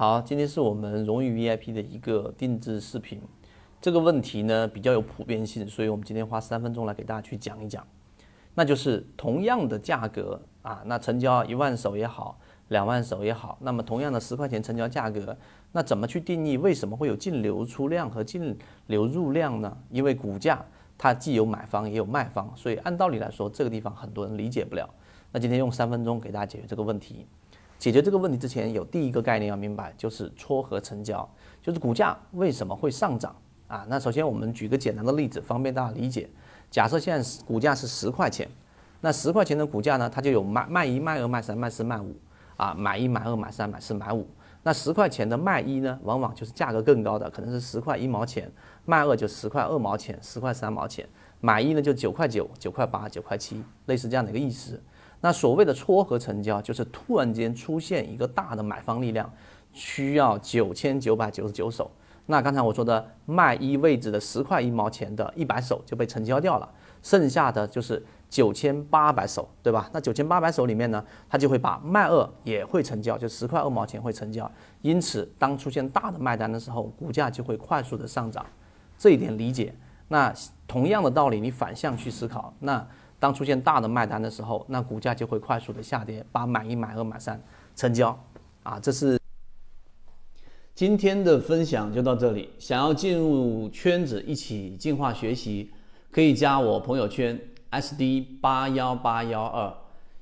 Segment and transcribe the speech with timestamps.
[0.00, 3.20] 好，今天是我们荣誉 VIP 的一个定制视频。
[3.82, 7.86] 这个问题呢比较有普遍性，所以我们今天花三分钟来给大家去讲一讲。
[8.54, 15.36] 那就是同样的价格啊，那成交一万手也好，两万手也好，那么同样的十块钱成交价格，
[15.72, 18.56] 那怎么去定义为什么会有净流出量和净
[18.86, 19.76] 流入量呢？
[19.90, 20.64] 因为股价
[20.96, 24.88] 它既有买方也有卖方，所以按道理来说，这个地方很多人理解不了。
[25.30, 27.26] 那今天用三分钟给大家解决这个问题。
[27.80, 31.26] 解决这个问题之前，有第一个概念要明白，就是撮合成交，
[31.62, 33.34] 就是股价为什么会上涨
[33.66, 33.86] 啊？
[33.88, 36.28] 那首先我们举个简单的例子，方便大家理解。
[36.70, 38.46] 假设现在股价是十块钱，
[39.00, 42.14] 那十块钱的股价呢，它就有卖卖一、卖二、卖三、卖四、卖五
[42.58, 44.28] 啊，买一、买二、买三、买四、买五。
[44.62, 48.52] 那十块钱的卖一呢，往往就是价格更高的，可能是十块一毛钱，
[48.84, 51.08] 卖二就十块二毛钱，十块三毛钱，
[51.40, 54.78] 买一呢就九块九、九块八、九块七，类似这样的一个意思。
[55.20, 59.30] 那所谓的撮合成交，就是突然间出现一个大的买方力量，
[59.72, 61.90] 需要九千九百九十九手。
[62.26, 66.68] 那刚才我说的卖一位置的十块一毛钱的一百手就被成交掉了，
[67.02, 69.90] 剩下的就是九千八百手，对吧？
[69.92, 74.50] 那九千八百手里面呢，它就会把卖二也会成交，就十块二毛钱会成交。
[74.80, 78.46] 因此，当出现大的卖单的时候，股价就会快速的上涨。
[78.96, 79.74] 这一点理解。
[80.08, 80.32] 那
[80.66, 82.86] 同样的道理，你反向去思考，那。
[83.20, 87.40] 当出现大的卖单的时候，那股价就会快速的下跌，把买一、买二、买三
[87.76, 88.18] 成交。
[88.62, 89.20] 啊，这是
[90.74, 92.50] 今天的分享就到这里。
[92.58, 95.70] 想要进入圈子一起进化学习，
[96.10, 97.38] 可以加我朋友圈
[97.70, 99.72] SD 八幺八幺二，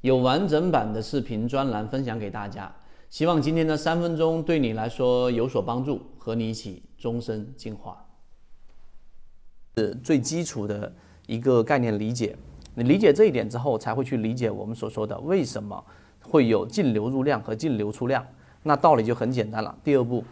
[0.00, 2.74] 有完整版的视频专栏分享给大家。
[3.10, 8.02] 希望今天的三分钟对你来说有所帮助，和你一起终身进化。
[9.76, 10.92] 是最基础的
[11.26, 12.36] 一个概念理解。
[12.78, 15.82] 你理解这一点之后，才会去理解我们所说的为什么
[16.22, 18.22] 会有净流入量和净流出量。
[18.64, 19.74] 那道理就很简单了。
[19.82, 20.22] 第二步，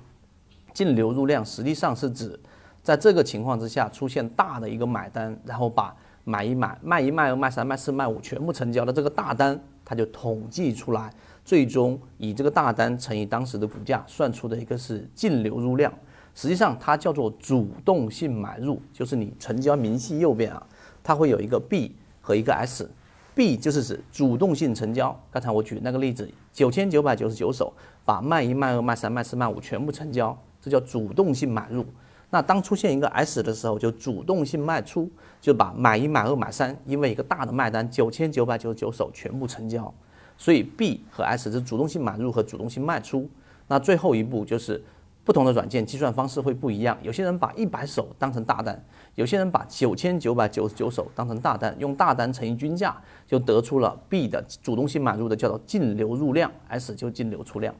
[0.75, 2.39] 净流入量实际上是指
[2.83, 11.11] 在这个情况之下出现大的一个买单，然后把买一买、卖一卖二、卖三卖四卖五全部成交的这个大单，它就统计出来，
[11.46, 15.90] 最终以这个大单乘以当时的股价算出的一个是净流入量。
[16.35, 20.67] 实际上它叫做主动性买入，就是你成交明细右边啊，
[21.02, 21.96] 它会有一个 B。
[22.24, 25.14] 和一个 S，B 就是指主动性成交。
[25.30, 27.70] 刚才我举那个例子，九千九百九十九手，
[28.02, 31.84] 把卖一、卖二、卖三、卖四、卖五全部成交，这叫主动性买入。
[32.30, 39.92] 那当出现一个 S 的时候，就主动性卖出，就把买一、买二、买三，因为一个大的卖单九千九百九十九手全部成交。
[40.39, 43.29] 所以 B 和 S 是主动性买入和主动性卖出。
[43.68, 44.83] 那最后一步就是。
[45.24, 52.95] 不同的软件计算方式会不一样，有些人把一百手当成大单，有些人把九千九百九十九手当成大单，用大单乘以均价，
[53.27, 57.74] 就得出了 B 的主动性买入的叫做净流入量，S 就净流出量。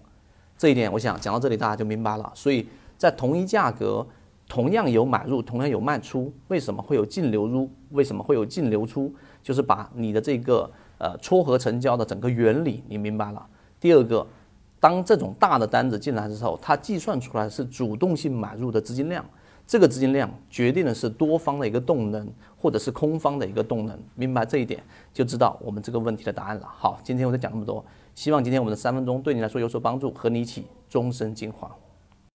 [0.57, 2.33] 这一点我想讲到这里大家就明白了。
[2.35, 2.67] 所以
[2.97, 4.07] 在同一价格，
[4.49, 7.71] 同样有买入，同样有卖出，为什么会有净流入？
[7.91, 9.15] 为什么会有净流出？
[9.43, 13.47] 就是把你的这个呃撮合成交的整个原理你明白了。
[13.79, 14.27] 第二个。
[14.85, 19.25] 当这种大的单子进来的时候，它计算出来是主动性买入的资金量，
[19.67, 23.99] 这个资金量决定的是多方的一个动能，或者是空方的一个动能。
[24.15, 26.69] 明白这一点，就知道我们这个问题的答案了。
[26.71, 27.83] 好，今天我就讲那么多，
[28.15, 31.75] 希望今天我们的三分钟对你来说有所帮助，和你一起终身进化。